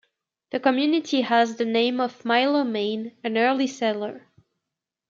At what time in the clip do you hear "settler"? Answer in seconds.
3.67-4.25